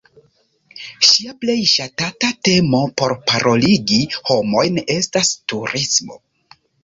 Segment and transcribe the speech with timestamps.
[1.07, 6.19] Ŝia plej ŝatata temo por paroligi homojn estas "turismo".